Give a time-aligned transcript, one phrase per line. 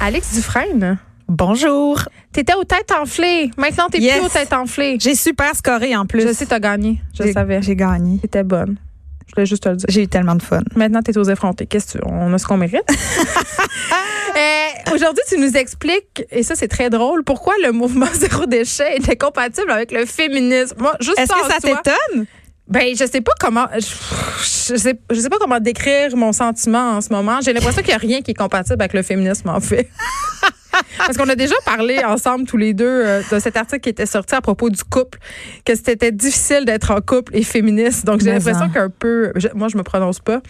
[0.00, 2.00] Alex Dufresne, Bonjour.
[2.32, 3.50] t'étais aux têtes enflées.
[3.56, 4.16] Maintenant, t'es Yes.
[4.18, 4.96] plus aux têtes enflées.
[5.00, 6.22] J'ai super scoré en plus.
[6.26, 7.00] Je sais, t'as gagné.
[7.18, 7.62] Je J'ai- savais.
[7.62, 8.18] J'ai gagné.
[8.18, 8.76] T'étais bonne.
[9.28, 9.86] Je voulais juste te le dire.
[9.88, 10.60] J'ai eu tellement de fun.
[10.74, 11.66] Maintenant, t'es aux effrontés.
[11.66, 12.04] Qu'est-ce que tu...
[12.10, 12.82] On a ce qu'on mérite?
[14.36, 18.96] Euh, Aujourd'hui, tu nous expliques, et ça, c'est très drôle, pourquoi le mouvement zéro déchet
[18.96, 20.76] était compatible avec le féminisme.
[20.78, 22.26] Moi, juste Est-ce que ça t'étonne?
[22.70, 23.66] Ben, je sais pas comment.
[23.74, 27.40] Je, sais, je sais pas comment décrire mon sentiment en ce moment.
[27.42, 29.88] J'ai l'impression qu'il y a rien qui est compatible avec le féminisme, en fait.
[30.98, 34.06] Parce qu'on a déjà parlé ensemble tous les deux euh, de cet article qui était
[34.06, 35.18] sorti à propos du couple,
[35.64, 38.04] que c'était difficile d'être en couple et féministe.
[38.04, 38.70] Donc j'ai l'impression en.
[38.70, 40.40] qu'un peu, je- moi je me prononce pas,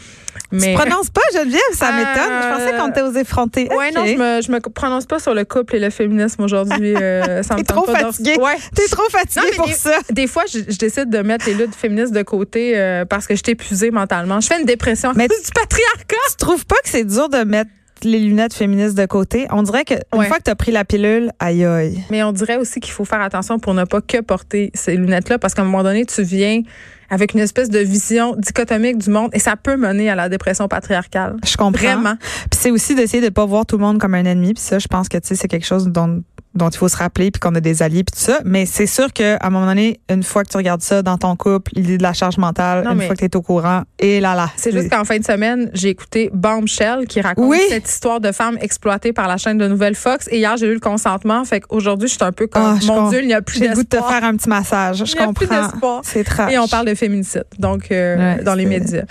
[0.52, 1.60] mais Tu prononces pas, Geneviève?
[1.72, 2.32] Ça Euh, m'étonne.
[2.42, 3.68] Je pensais qu'on était aux effrontés.
[3.74, 3.94] ouais Ok.
[3.94, 6.94] non, je me, je me prononce pas sur le couple et le féminisme aujourd'hui.
[6.96, 8.36] euh, ça me T'es tente trop pas fatiguée.
[8.38, 8.56] Ouais.
[8.74, 9.96] T'es trop fatiguée Non, pour des- ça.
[10.10, 13.34] Des fois, je, je décide de mettre les luttes féministes de côté euh, parce que
[13.34, 14.40] je suis épuisée mentalement.
[14.40, 16.16] Je fais une dépression Mais- du patriarcat.
[16.30, 17.70] Tu trouves pas que c'est dur de mettre
[18.04, 19.46] les lunettes féministes de côté?
[19.50, 20.26] On dirait que une Ouais.
[20.28, 22.02] fois que tu as pris la pilule, aïe aïe.
[22.10, 25.38] Mais on dirait aussi qu'il faut faire attention pour ne pas que porter ces lunettes-là
[25.38, 26.62] parce qu'à un moment donné, tu viens
[27.10, 30.68] avec une espèce de vision dichotomique du monde et ça peut mener à la dépression
[30.68, 31.36] patriarcale.
[31.44, 31.80] Je comprends.
[31.82, 32.14] Vraiment.
[32.50, 34.54] Puis c'est aussi d'essayer de pas voir tout le monde comme un ennemi.
[34.54, 36.22] Puis ça, je pense que tu sais, c'est quelque chose dont
[36.52, 38.88] dont il faut se rappeler puis qu'on a des alliés puis tout ça mais c'est
[38.88, 41.70] sûr que à un moment donné une fois que tu regardes ça dans ton couple
[41.76, 44.34] l'idée de la charge mentale Non, une fois que tu es au courant et là
[44.34, 47.60] là C'est juste qu'en fin de semaine, j'ai écouté Bombshell qui raconte Oui.
[47.68, 50.26] cette histoire de femme exploitée par la chaîne de Nouvelle Fox.
[50.32, 51.44] Et hier, j'ai eu le consentement.
[51.44, 53.10] Fait qu'aujourd'hui, je suis un peu comme, Ah, mon.
[53.10, 54.12] Dieu, il n'y a plus j'ai le goût de te d'espoir.
[54.12, 56.00] faire un petit massage je Il a comprends d'espoir.
[56.02, 59.02] c'est Et on parle de féminicide, donc euh, Ouais, dans les médias.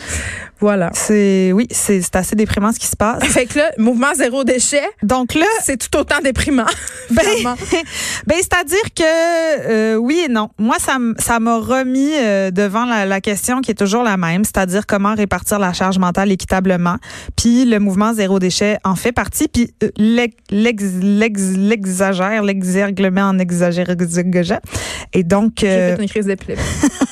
[0.61, 0.89] Voilà.
[0.93, 4.83] c'est oui c'est assez déprimant ce qui se passe Fait que là, mouvement zéro déchet,
[5.03, 6.65] donc là c'est tout autant déprimant.
[7.11, 7.23] Ben.
[8.27, 10.49] Ben, c'est-à-dire que euh, oui et non.
[10.59, 14.43] Moi, ça ça m'a remis euh, devant la, la question qui est toujours la même,
[14.43, 16.97] c'est-à-dire comment répartir la charge mentale équitablement.
[17.35, 19.47] Puis le mouvement zéro déchet en fait partie.
[19.47, 23.87] Puis euh, l'ex- l'ex- l'ex- l'exagère, l'exerglement en exagère.
[25.13, 26.63] Et donc, J'ai euh, fait une crise d'épilepsie.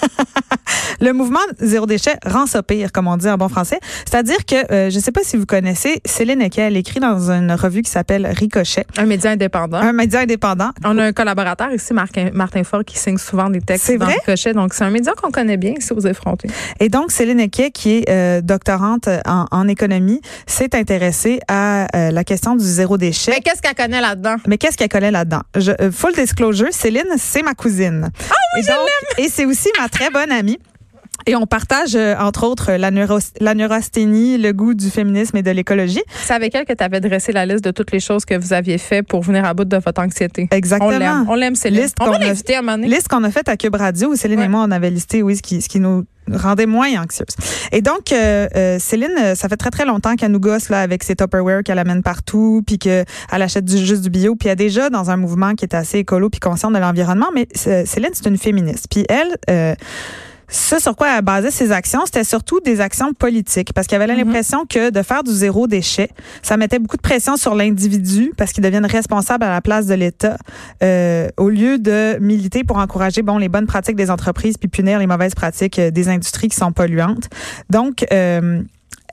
[1.02, 3.80] le mouvement zéro déchet rend ça pire, comme on dit en bon français.
[4.10, 7.52] C'est-à-dire que, euh, je sais pas si vous connaissez, Céline Eke, elle écrit dans une
[7.52, 9.78] revue qui s'appelle Ricochet, Un média indépendant.
[9.78, 10.72] un média indépendant.
[10.84, 14.06] On a un collaborateur ici, Martin, Martin Fort, qui signe souvent des textes C'est dans
[14.06, 14.16] vrai?
[14.26, 14.54] Ricochet.
[14.54, 16.50] Donc, c'est un média qu'on connaît bien ici aux effrontés.
[16.80, 22.12] Et donc, Céline Eke, qui est euh, doctorante en, en économie, s'est intéressée à euh,
[22.12, 23.32] la question du zéro déchet.
[23.32, 24.36] Mais qu'est-ce qu'elle connaît là-dedans?
[24.48, 25.42] Mais qu'est-ce qu'elle connaît là-dedans?
[25.58, 28.10] Euh, full disclosure, Céline, c'est ma cousine.
[28.30, 29.26] Ah oui, je l'aime!
[29.26, 30.58] Et c'est aussi ma très bonne amie.
[31.26, 35.42] Et on partage, euh, entre autres, la, neuro la neurasthénie, le goût du féminisme et
[35.44, 36.02] de l'écologie.
[36.24, 38.54] C'est avec elle que tu avais dressé la liste de toutes les choses que vous
[38.54, 40.48] aviez fait pour venir à bout de votre anxiété.
[40.52, 41.26] Exactement.
[41.28, 41.56] On l'aime.
[41.56, 41.82] Céline.
[41.82, 42.88] Liste On va qu'on a- l'inviter à un moment donné.
[42.88, 44.46] Liste qu'on a faite à Cube Radio où Céline Ouais.
[44.46, 47.36] et moi, on avait listé, oui, ce qui, ce qui nous rendait moins anxieuses.
[47.72, 50.82] Et donc, euh, euh, Céline, euh, ça fait très, très longtemps qu'elle nous gosse là,
[50.82, 54.54] avec ses Tupperware qu'elle amène partout, puis qu'elle achète du, juste du bio, puis elle
[54.54, 57.28] est déjà dans un mouvement qui est assez écolo puis conscient de l'environnement.
[57.34, 58.88] Mais euh, Céline, c'est une féministe.
[58.90, 59.76] Puis elle...
[60.50, 64.14] Ce sur quoi elle basait ses actions, c'était surtout des actions politiques, parce qu'elle avait
[64.14, 64.26] Mhm.
[64.26, 66.10] l'impression que de faire du zéro déchet,
[66.42, 69.94] ça mettait beaucoup de pression sur l'individu, parce qu'il devienne responsable à la place de
[69.94, 70.38] l'État,
[70.84, 75.00] euh, au lieu de militer pour encourager bon les bonnes pratiques des entreprises puis punir
[75.00, 77.30] les mauvaises pratiques euh, des industries qui sont polluantes.
[77.70, 78.62] Donc euh,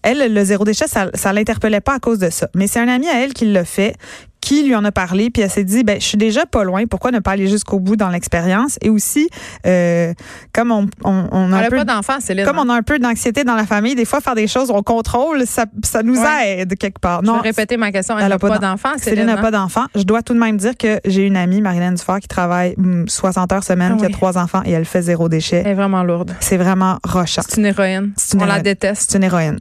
[0.04, 2.48] elle, le zéro déchet, ça, ça l'interpellait pas à cause de ça.
[2.54, 3.96] Mais c'est un ami à elle qui l'a fait,
[4.44, 6.84] qui lui en a parlé, puis elle s'est dit, ben, je suis déjà pas loin,
[6.86, 8.76] pourquoi ne pas aller jusqu'au bout dans l'expérience?
[8.82, 9.30] Et aussi,
[9.66, 10.12] euh,
[10.52, 12.44] comme on, on, on a un peu pas Céline.
[12.44, 14.82] comme on a un peu d'anxiété dans la famille, des fois faire des choses au
[14.82, 16.58] contrôle, ça, ça nous Ouais.
[16.60, 17.20] aide quelque part.
[17.22, 18.18] Je Non, vais répéter ma question.
[18.18, 19.42] Elle n'a pas pas d'en- d'enfant, Céline n'a hein?
[19.42, 19.84] pas d'enfant.
[19.94, 23.08] Je dois tout de même dire que j'ai une amie, Marilyn Dufort, qui travaille hum,
[23.08, 25.62] 60 heures semaine, Ah qui a trois enfants et elle fait zéro déchet.
[25.64, 26.34] Elle est vraiment lourde.
[26.40, 27.42] C'est vraiment rochant.
[27.48, 28.12] C'est une héroïne.
[28.34, 29.10] Une On la déteste.
[29.10, 29.58] C'est une héroïne.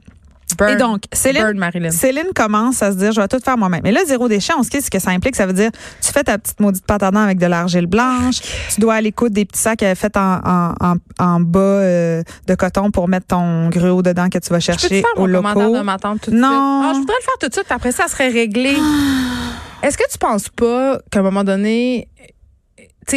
[0.56, 0.72] Burn.
[0.72, 1.90] Et donc, Céline, Burn.
[1.90, 3.80] Céline commence à se dire, je vais tout faire moi-même.
[3.84, 5.36] Mais là, zéro déchet, on se dit ce que ça implique.
[5.36, 5.70] Ça veut dire,
[6.02, 8.40] tu fais ta petite maudite pâte à dents avec de l'argile blanche.
[8.74, 12.22] Tu dois aller coudre des petits sacs euh, faits en, en, en, en bas euh,
[12.46, 15.76] de coton pour mettre ton gruau dedans que tu vas Je peux chercher au locaux.
[15.76, 16.48] de ma tante tout de Non.
[16.48, 16.84] suite?
[16.88, 18.76] Ah, je voudrais le faire tout de suite, après ça serait réglé.
[19.82, 22.08] Est-ce que tu penses pas qu'à un moment donné,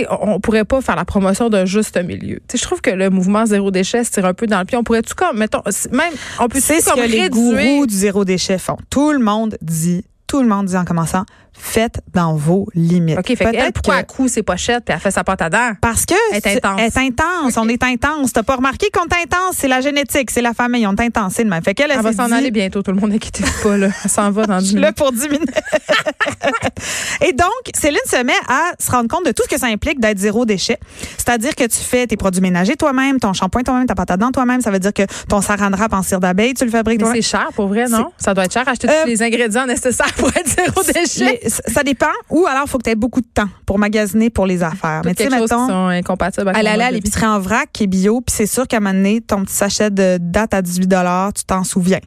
[0.10, 2.40] on on pourrait pas faire la promotion d'un juste milieu.
[2.54, 4.78] Je trouve que le mouvement zéro déchet se tire un peu dans le pied.
[4.78, 5.62] On pourrait tout comme, mettons,
[5.92, 7.30] même, on peut C'est ce comme que les réduire.
[7.30, 8.78] gourous du zéro déchet font.
[8.90, 11.24] Tout le monde dit, tout le monde dit en commençant,
[11.60, 13.18] faites dans vos limites.
[13.20, 15.50] OK, fait Peut-être pourquoi que- elle coud ses pochettes puis elle fait sa pâte à
[15.50, 15.72] dents?
[15.82, 16.80] Parce que Elle est intense.
[16.80, 17.58] elle est intense.
[17.58, 18.34] On est intense.
[18.34, 19.56] T'as pas remarqué qu'on est intense?
[19.58, 20.86] C'est la génétique, c'est la famille.
[20.88, 21.34] On est intense.
[21.36, 21.64] C'est le même.
[21.64, 23.90] Fait qu'elle, elle Elle va s'en dit- aller bientôt, tout le monde inquiétez pas, là.
[24.04, 25.50] Elle s'en va dans Je du suis là pour 10 minutes.
[27.22, 30.00] Et donc, Céline se met à se rendre compte de tout ce que ça implique
[30.00, 30.78] d'être zéro déchet.
[31.18, 34.32] C'est-à-dire que tu fais tes produits ménagers toi-même, ton shampoing toi-même, ta pâte à dents
[34.32, 34.62] toi-même.
[34.62, 37.16] Ça veut dire que ton saran wrap en cire d'abeille, tu le fabriques toi-même.
[37.22, 38.12] c'est cher, pour vrai, non?
[38.18, 41.40] Ça doit être cher, acheter Euh, tous les ingrédients nécessaires pour être zéro déchet.
[41.44, 42.06] Les- ça dépend.
[42.30, 45.02] Ou alors, il faut que tu aies beaucoup de temps pour magasiner pour les affaires.
[45.04, 47.88] Toutes Mais tu sais, mettons, sont incompatibles avec allait à l'épicerie en vrac qui est
[47.88, 50.88] bio, puis c'est sûr qu'à un moment donné, ton petit sachet de date à 18
[51.36, 52.00] tu t'en souviens.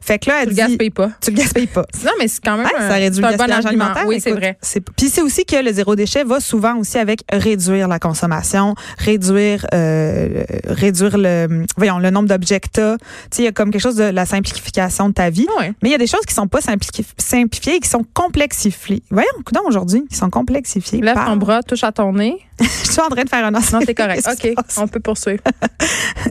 [0.00, 0.60] Fait que là, elle Tu le dit...
[0.72, 1.10] gaspilles pas.
[1.20, 1.84] Tu le gaspilles pas.
[2.04, 4.04] Non, mais c'est quand même Ouais, un, ça réduit le bon gaspillage alimentaire.
[4.06, 4.58] Oui, c'est vrai.
[4.96, 9.66] Puis c'est aussi que le zéro déchet va souvent aussi avec réduire la consommation, réduire
[9.74, 12.96] euh, réduire le voyons le nombre d'objets que.
[12.96, 15.46] Tu sais, il y a comme quelque chose de la simplification de ta vie.
[15.58, 15.72] Ouais.
[15.82, 18.85] Mais il y a des choses qui sont pas simplifi- simplifiées et qui sont complexifiées.
[19.10, 21.00] Voyons, coudonc aujourd'hui, qui sont complexifiées.
[21.00, 22.38] Lève par- ton bras, touche à ton nez.
[22.60, 24.26] Je suis en train de faire un Non, t'es correct.
[24.32, 25.42] OK, on peut poursuivre.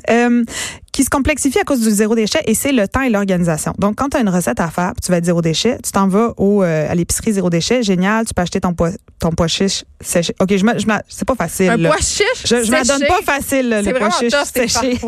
[0.10, 0.44] Euh,
[0.92, 3.74] qui se complexifie à cause du zéro déchet et c'est le temps et l'organisation.
[3.80, 6.08] Donc, quand tu as une recette à faire, tu vas être zéro déchet, tu t'en
[6.08, 9.48] vas au, euh, à l'épicerie zéro déchet, génial, tu peux acheter ton pois, ton pois
[9.48, 10.36] chiche séché.
[10.40, 11.70] OK, je me, je me- c'est pas facile.
[11.72, 11.90] Un là.
[11.90, 15.00] pois chiche je je me donne pas facile, C'est le pois chiche c'est séché.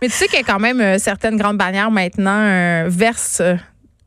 [0.00, 3.42] Mais tu sais qu'il y a quand même euh, certaines grandes bannières maintenant versent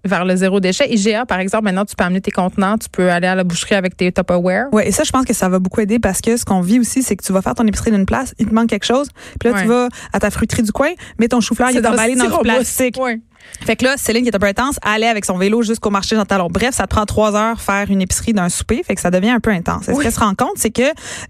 [0.05, 0.91] vers le zéro déchet.
[0.91, 3.75] IGA, par exemple, maintenant, tu peux amener tes contenants, tu peux aller à la boucherie
[3.75, 4.65] avec tes Tupperware.
[4.73, 6.79] Ouais, et ça, je pense que ça va beaucoup aider parce que ce qu'on vit
[6.79, 9.09] aussi, c'est que tu vas faire ton épicerie d'une place, il te manque quelque chose,
[9.39, 9.61] puis là, Ouais.
[9.63, 10.89] tu vas à ta fruiterie du coin,
[11.19, 12.97] mais ton chou-fleur, il est emballé dans du plastique.
[12.99, 13.19] Ouais.
[13.65, 16.15] Fait que là, Céline, qui est un peu intense, allait avec son vélo jusqu'au marché
[16.15, 16.47] Jean Talon.
[16.49, 18.83] Bref, ça te prend trois heures faire une épicerie d'un souper.
[18.83, 19.89] Fait que ça devient un peu intense.
[19.89, 20.03] Et ce Oui.
[20.03, 20.83] qu'elle se rend compte, c'est que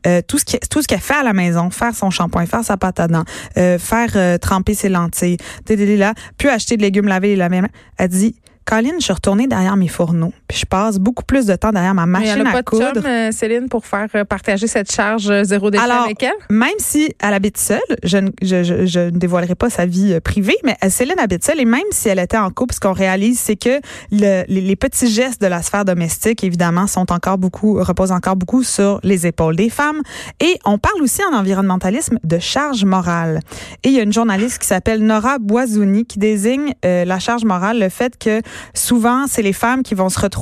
[0.05, 2.65] euh, tout ce qui- tout ce qu'elle fait à la maison, faire son shampoing, faire
[2.65, 3.23] sa pâte à dents,
[3.57, 5.37] euh, faire euh, tremper ses lentilles,
[5.69, 7.61] là, puis acheter de légumes lavés et lavés,
[7.97, 8.35] elle dit,
[8.65, 11.93] Colline, je suis retournée derrière mes fourneaux, puis je passe beaucoup plus de temps derrière
[11.93, 12.93] ma elle machine n'a à pas de coudre.
[12.93, 16.33] chum, euh, Céline, pour faire euh, partager cette charge euh, zéro déchet Alors, avec elle?
[16.49, 20.19] Même si elle habite seule, je, ne- je, je, je ne dévoilerai pas sa vie
[20.19, 23.39] privée, mais Céline habite seule et même si elle était en couple, ce qu'on réalise,
[23.39, 23.79] c'est que
[24.11, 28.35] le- les, les petits gestes de la sphère domestique, évidemment, sont encore beaucoup, reposent encore
[28.35, 30.01] beaucoup sur les épaules des femmes.
[30.41, 33.39] Et on parle aussi en environnementalisme de charge morale.
[33.83, 37.45] Et il y a une journaliste qui s'appelle Nora Boisouni qui désigne euh, la charge
[37.45, 38.41] morale, le fait que
[38.73, 40.40] souvent, c'est les femmes qui vont se retrouver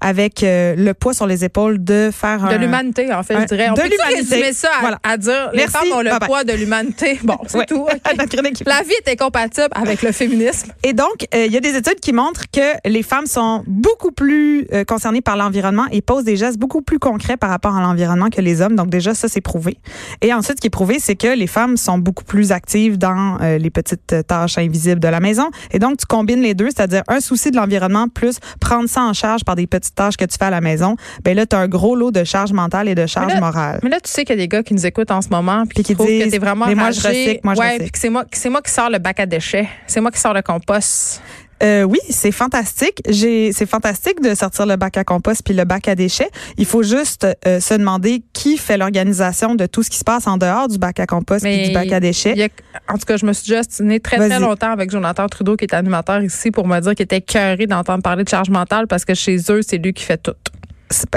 [0.00, 2.58] avec euh, le poids sur les épaules de faire De un...
[2.58, 3.68] l'humanité, en fait, un- je dirais.
[3.70, 4.34] On de peut l'humanité.
[4.36, 4.98] résumer ça à, Voilà.
[5.02, 5.72] à dire les Merci.
[5.72, 6.28] femmes ont le Bye bye.
[6.28, 7.18] poids de l'humanité?
[7.22, 7.66] Bon, c'est Ouais.
[7.66, 7.86] tout.
[8.66, 10.72] La vie est incompatible avec le féminisme.
[10.82, 14.12] Et donc, euh, il y a des études qui montrent que les femmes sont beaucoup
[14.12, 17.80] plus euh, concernées par l'environnement et posent des gestes beaucoup plus concrets par rapport à
[17.80, 18.76] l'environnement que les hommes.
[18.76, 19.78] Donc déjà, ça, c'est prouvé.
[20.22, 23.38] Et ensuite, ce qui est prouvé, c'est que les femmes sont beaucoup plus actives dans
[23.40, 25.50] euh, les petites tâches invisibles de la maison.
[25.72, 29.12] Et donc, tu combines les deux, c'est-à-dire un souci de l'environnement plus prendre ça en
[29.12, 30.96] charge par des petites tâches que tu fais à la maison.
[31.24, 33.80] Ben là, tu as un gros lot de charge mentale et de charge là, morale.
[33.82, 35.64] Mais là, tu sais qu'il y a des gars qui nous écoutent en ce moment
[35.64, 37.60] puis Puis qui qui trouvent que disent, t'es vraiment Mais moi, je recycle, moi, je
[37.60, 37.82] ouais, recycle.
[37.84, 39.68] puis que c'est moi, c'est moi qui sors le bac à déchets.
[39.86, 41.22] C'est moi qui sors le compost.
[41.62, 43.00] Euh, oui, c'est fantastique.
[43.08, 46.30] J'ai, c'est fantastique de sortir le bac à compost puis le bac à déchets.
[46.56, 50.26] Il faut juste euh, se demander qui fait l'organisation de tout ce qui se passe
[50.26, 52.32] en dehors du bac à compost puis du bac à déchets.
[52.32, 52.48] Il y a-
[52.88, 55.64] en tout cas, je me suis déjà ostinée très, très longtemps avec Jonathan Trudeau, qui
[55.64, 59.04] est animateur ici, pour me dire qu'il était cœuré d'entendre parler de charge mentale parce
[59.04, 60.32] que chez eux, c'est lui qui fait tout.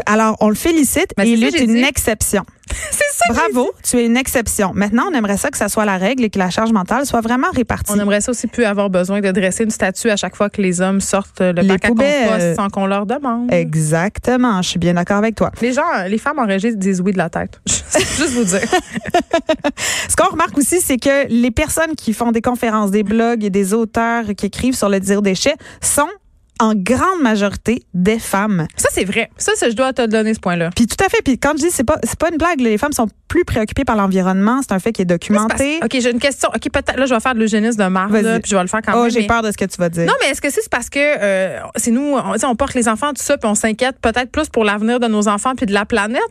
[0.06, 1.83] Alors, on le félicite Ben, et c'est il est une dit.
[1.83, 2.44] exception.
[2.91, 3.33] c'est ça.
[3.33, 4.71] Bravo, tu es une exception.
[4.73, 7.21] Maintenant, on aimerait ça que ça soit la règle et que la charge mentale soit
[7.21, 7.91] vraiment répartie.
[7.91, 10.62] On aimerait ça aussi plus avoir besoin de dresser une statue à chaque fois que
[10.62, 13.51] les hommes sortent le Les bac à compost sans qu'on leur demande.
[13.53, 15.51] Exactement, je suis bien d'accord avec toi.
[15.62, 17.59] Les gens, les femmes enregistrent disent oui de la tête.
[17.67, 18.62] Juste vous dire.
[20.09, 23.50] Ce qu'on remarque aussi, c'est que les personnes qui font des conférences, des blogs et
[23.50, 26.07] des auteurs qui écrivent sur le zéro déchet sont
[26.62, 28.68] en grande majorité des femmes.
[28.78, 29.30] Ça, c'est vrai.
[29.38, 30.70] Ça, je dois te donner ce point-là.
[30.75, 31.22] Puis tout à fait.
[31.24, 33.84] Puis quand je dis c'est pas c'est pas une blague, les femmes sont plus préoccupées
[33.86, 34.62] par l'environnement.
[34.62, 35.80] C'est un fait qui est documenté.
[35.84, 36.50] OK, j'ai une question.
[36.56, 37.84] OK, peut-être, là, je vais faire de l'eugénisme de
[38.24, 39.12] là, puis je vais le faire quand Oh, même.
[39.12, 40.06] j'ai mais- peur de ce que tu vas dire.
[40.06, 43.10] Non, mais est-ce que c'est parce que euh, c'est nous, on, on porte les enfants,
[43.13, 45.86] tout ça, puis on s'inquiète peut-être plus pour l'avenir de nos enfants puis de la
[45.86, 46.22] planète?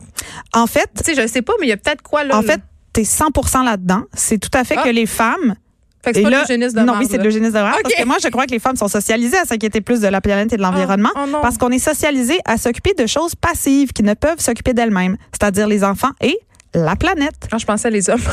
[0.53, 2.35] En fait, Tu sais, je sais pas, mais il y a peut-être quoi là?
[2.37, 2.53] en là?
[2.53, 2.61] fait,
[2.93, 4.03] t'es 100% là-dedans.
[4.13, 4.83] C'est tout à fait Ah.
[4.83, 5.55] que les femmes
[6.03, 7.75] Fait que c'est pas là, de non, oui, c'est de l'eugénisme de race.
[7.75, 7.83] OK.
[7.83, 10.19] Parce que moi, je crois que les femmes sont socialisées à s'inquiéter plus de la
[10.21, 11.11] planète et de l'environnement.
[11.15, 14.73] Oh, oh parce qu'on est socialisé à s'occuper de choses passives qui ne peuvent s'occuper
[14.73, 16.39] d'elles-mêmes, c'est-à-dire les enfants et
[16.73, 17.33] la planète.
[17.49, 18.21] Quand je pensais à les hommes.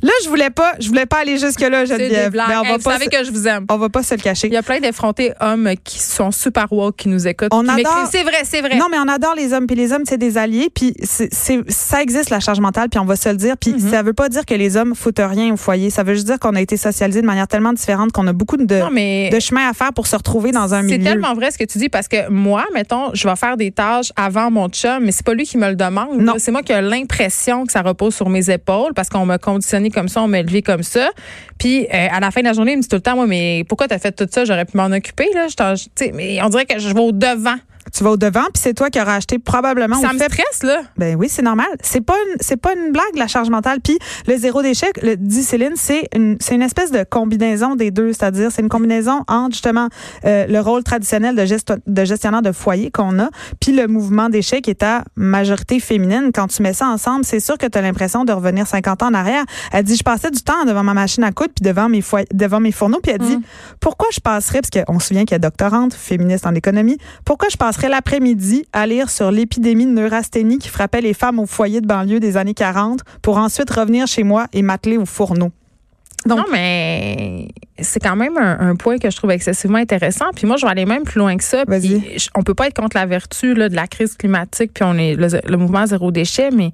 [0.00, 2.32] Là, je voulais pas, je voulais pas aller jusque là, c'est Geneviève.
[2.32, 3.66] Mais on Hey, va vous pas, savez se, que je vous aime.
[3.68, 4.46] on va pas se le cacher.
[4.46, 7.48] Il y a plein d'effrontés hommes qui sont super woke, qui nous écoutent.
[7.52, 8.76] On adore- C'est vrai, c'est vrai.
[8.76, 11.68] Non, mais on adore les hommes, puis les hommes, c'est des alliés, puis c'est, c'est-
[11.68, 13.90] ça existe la charge mentale, puis on va se le dire, puis Mhm.
[13.90, 15.90] ça veut pas dire que les hommes foutent rien au foyer.
[15.90, 18.56] Ça veut juste dire qu'on a été socialisés de manière tellement différente qu'on a beaucoup
[18.56, 21.04] de, Non, mais de chemin à faire pour se retrouver dans un c'est milieu.
[21.04, 24.12] tellement vrai ce que tu dis parce que moi, mettons, je vais faire des tâches
[24.16, 26.20] avant mon chum, mais c'est pas lui qui me le demande.
[26.20, 26.34] Non.
[26.38, 30.08] C'est moi qui l'impression que ça repose sur mes épaules parce qu'on m'a conditionné comme
[30.08, 31.10] ça, on m'a élevé comme ça.
[31.58, 33.26] Puis euh, à la fin de la journée, il me dit tout le temps, moi,
[33.26, 34.44] mais pourquoi t'as fait tout ça?
[34.44, 35.46] J'aurais pu m'en occuper là.
[35.48, 37.56] Je mais on dirait que je vais au devant
[37.92, 40.00] Tu vas au devant, puis c'est toi qui auras acheté probablement.
[40.00, 40.82] Ça me fait- stresse, là.
[40.96, 41.66] Ben oui, c'est normal.
[41.82, 43.78] C'est pas une, c'est pas une blague la charge mentale.
[43.82, 47.90] Puis le zéro déchet, le dit Céline, c'est une, c'est une espèce de combinaison des
[47.90, 49.88] deux, c'est-à-dire c'est une combinaison entre justement
[50.24, 51.44] euh, le rôle traditionnel de,
[51.86, 53.28] de gestionnaire de foyer qu'on a,
[53.60, 56.30] puis le mouvement d'échec qui est à majorité féminine.
[56.34, 59.08] Quand tu mets ça ensemble, c'est sûr que tu as l'impression de revenir 50 ans
[59.08, 59.44] en arrière.
[59.72, 62.26] Elle dit, je passais du temps devant ma machine à coudre puis devant mes foy-
[62.32, 63.38] devant mes fourneaux, puis elle dit,
[63.80, 67.56] pourquoi je passerais, parce qu'on se souvient qu'elle est doctorante, féministe en économie, pourquoi je
[67.56, 71.86] passerais l'après-midi à lire sur l'épidémie de neurasthénie qui frappait les femmes au foyer de
[71.86, 75.52] banlieue des années 40 pour ensuite revenir chez moi et m'atteler au fourneau?
[76.26, 80.26] Donc- non, mais c'est quand même un, un point que je trouve excessivement intéressant.
[80.34, 81.64] Puis moi, je vais aller même plus loin que ça.
[81.78, 84.82] Puis je- on peut pas être contre la vertu là, de la crise climatique, puis
[84.84, 86.72] on est le, le mouvement zéro déchet, mais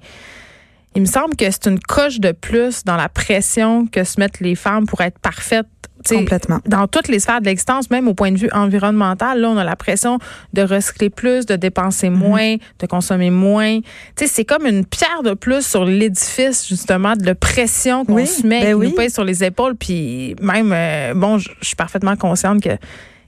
[0.95, 4.39] il me semble que c'est une coche de plus dans la pression que se mettent
[4.39, 5.67] les femmes pour être parfaites.
[6.13, 6.59] Complètement.
[6.67, 9.63] dans toutes les sphères de l'existence, même au point de vue environnemental, là, on a
[9.63, 10.19] la pression
[10.53, 12.17] de recycler plus, de dépenser Mhm.
[12.17, 13.79] moins, de consommer moins.
[14.15, 18.61] C'est comme une pierre de plus sur l'édifice, justement, de pression qu'on Oui, se met,
[18.61, 18.87] ben qui oui.
[18.89, 19.75] nous pèse sur les épaules.
[19.75, 22.69] Puis même, euh, bon, je suis parfaitement consciente que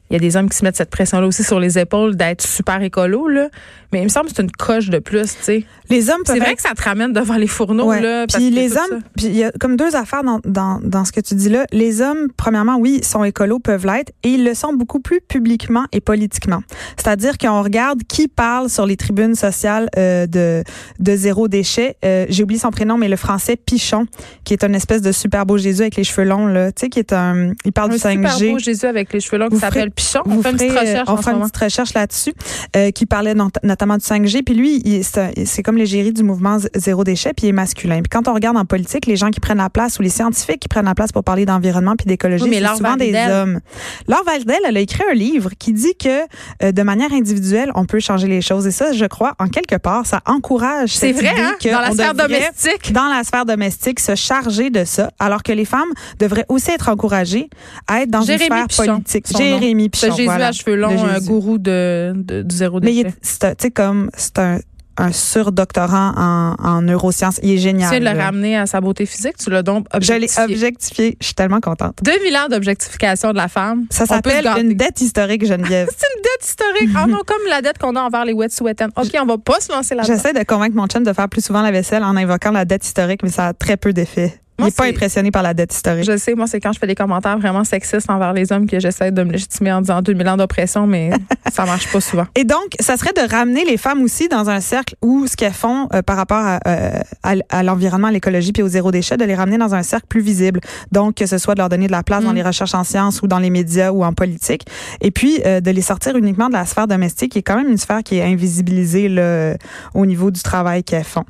[0.09, 2.41] il y a des hommes qui se mettent cette pression-là aussi sur les épaules d'être
[2.41, 3.49] super écolo, là.
[3.93, 5.65] Mais il me semble que c'est une coche de plus, tu sais.
[5.89, 8.01] Les hommes C'est vrai être- que ça te ramène devant les fourneaux, Ouais.
[8.01, 8.25] là.
[8.27, 11.21] Puis les hommes, puis il y a comme deux affaires dans, dans, dans ce que
[11.21, 11.65] tu dis là.
[11.71, 15.85] Les hommes, premièrement, oui, sont écolos, peuvent l'être, et ils le sont beaucoup plus publiquement
[15.93, 16.61] et politiquement.
[16.97, 20.63] C'est-à-dire qu'on regarde qui parle sur les tribunes sociales euh, de,
[20.99, 21.95] de zéro déchet.
[22.03, 24.05] Euh, J'ai oublié son prénom, mais le français Pichon,
[24.43, 26.89] qui est une espèce de super beau Jésus avec les cheveux longs, là, tu sais,
[26.89, 28.51] qui est un, il parle Un du super 5G.
[28.51, 30.21] beau Jésus avec les cheveux longs qui s'appelle Pichon.
[30.25, 32.33] Vous On fait une petite recherche euh, en on fera une petite recherche là-dessus,
[32.75, 34.43] euh, qui parlait not- notamment du 5G.
[34.43, 37.95] Puis lui, c'est comme l'égérie du mouvement zéro déchet, puis il est masculin.
[37.97, 40.59] Puis quand on regarde en politique, les gens qui prennent la place ou les scientifiques
[40.59, 43.59] qui prennent la place pour parler d'environnement puis d'écologie, Oui, c'est souvent des hommes.
[44.07, 46.21] Laure Valdel, elle a écrit un livre qui dit que
[46.63, 48.67] euh, de manière individuelle, on peut changer les choses.
[48.67, 51.55] Et ça, je crois, en quelque part, ça encourage cette vrai, idée hein?
[51.61, 52.93] que Dans la sphère domestique.
[52.93, 55.89] dans la sphère domestique, se charger de ça, alors que les femmes
[56.19, 57.49] devraient aussi être encouragées
[57.87, 59.25] à être dans Jérémy une sphère Pichon, politique.
[59.37, 63.07] Jérémy C'est Pichon, Jésus à cheveux longs, un gourou de, de- du zéro Mais déchet.
[63.43, 64.59] un- tu sais, comme, c'est un,
[64.99, 67.39] un surdoctorant en, en neurosciences.
[67.43, 67.99] Il est Tu génial.
[67.99, 68.13] le là.
[68.25, 70.43] ramener à sa beauté physique, tu l'as donc Je l'ai objectifié.
[70.55, 71.17] objectifié.
[71.21, 71.99] Je suis tellement contente.
[72.03, 73.85] 2000 ans d'objectification de la femme.
[73.91, 75.87] Ça s'appelle une dette historique, Geneviève.
[75.95, 76.89] C'est une dette historique.
[76.95, 78.89] Ah non, comme la dette qu'on a envers les wet sweaters.
[78.95, 80.13] OK, on va pas se lancer là-dedans.
[80.15, 82.83] J'essaie de convaincre mon chum de faire plus souvent la vaisselle en invoquant la dette
[82.85, 84.41] historique, mais ça a très peu d'effet.
[84.59, 86.03] Il Moi, n'est pas impressionné par la dette historique.
[86.03, 88.79] Je sais, moi, c'est quand je fais des commentaires vraiment sexistes envers les hommes que
[88.79, 91.11] j'essaie de me légitimer en disant 2000 ans d'oppression, mais
[91.53, 92.25] ça marche pas souvent.
[92.35, 95.53] Et donc, ça serait de ramener les femmes aussi dans un cercle où ce qu'elles
[95.53, 99.15] font euh, par rapport à, euh, à, à l'environnement, à l'écologie puis au zéro déchet,
[99.17, 100.59] de les ramener dans un cercle plus visible.
[100.91, 102.35] Donc, que ce soit de leur donner de la place dans Mm.
[102.35, 104.65] les recherches en sciences ou dans les médias ou en politique.
[105.01, 107.69] Et puis, euh, de les sortir uniquement de la sphère domestique, qui est quand même
[107.69, 109.53] une sphère qui est invisibilisée là,
[109.93, 111.25] au niveau du travail qu'elles font.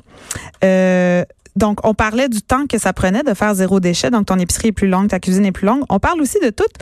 [0.64, 1.24] Euh,
[1.58, 4.10] donc, on parlait du temps que ça prenait de faire zéro déchet.
[4.10, 5.82] Donc, ton épicerie est plus longue, ta cuisine est plus longue.
[5.88, 6.72] On parle aussi de toute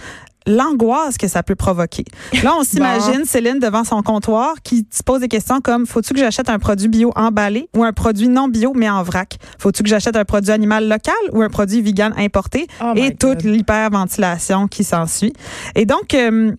[0.47, 2.05] l'angoisse que ça peut provoquer.
[2.43, 6.21] Là, on s'imagine Céline devant son comptoir qui se pose des questions comme faut-tu que
[6.21, 9.39] j'achète un produit bio emballé ou un produit non bio mais en vrac?
[9.59, 12.69] Faut-tu que j'achète un produit animal local ou un produit vegan importé?
[12.81, 15.33] Oh Et toute l'hyperventilation qui s'ensuit.
[15.75, 16.53] Et donc, euh,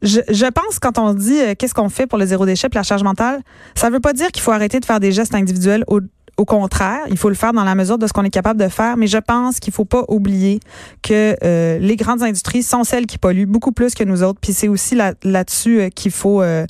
[0.00, 2.78] je, je pense quand on dit euh, qu'est-ce qu'on fait pour le zéro déchet, puis
[2.78, 3.42] la charge mentale,
[3.74, 6.00] ça veut pas dire qu'il faut arrêter de faire des gestes individuels au
[6.36, 8.68] au contraire, il faut le faire dans la mesure de ce qu'on est capable de
[8.68, 10.60] faire, mais je pense qu'il faut pas oublier
[11.02, 14.52] que euh, les grandes industries sont celles qui polluent beaucoup plus que nous autres, puis
[14.52, 16.66] c'est aussi là- là-dessus euh, qu'il faut euh,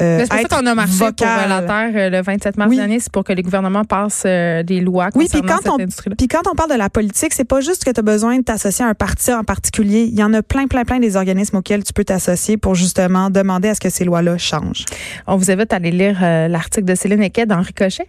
[0.00, 2.70] euh, Mais C'est pour ça être qu'on a marché pour la Terre le 27 mars
[2.70, 2.76] Oui.
[2.76, 3.00] dernier.
[3.00, 6.16] C'est pour que les gouvernements passent des lois Oui, puis concernant quand cette on- industrie-là.
[6.16, 8.42] Puis quand on parle de la politique, c'est pas juste que tu as besoin de
[8.44, 10.04] t'associer à un parti en particulier.
[10.10, 13.30] Il y en a plein, plein, plein des organismes auxquels tu peux t'associer pour justement
[13.30, 14.84] demander à ce que ces lois-là changent.
[15.26, 18.06] On vous invite à aller lire l'article de Céline Equet dans Ricochet.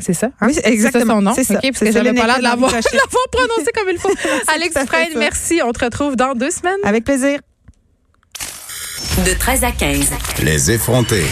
[0.00, 0.26] C'est ça?
[0.40, 0.46] hein?
[0.46, 1.00] Oui, c'est exactement.
[1.04, 1.32] C'est ça son nom?
[1.34, 1.54] C'est ça.
[1.54, 4.10] OK, parce que j'avais pas l'air de l'avoir prononcé comme il faut.
[4.54, 4.84] Alex ça.
[5.16, 5.60] merci.
[5.64, 6.78] On te retrouve dans deux semaines.
[6.84, 7.40] Avec plaisir.
[9.26, 10.10] De 13 à 15.
[10.42, 11.24] Les effrontés.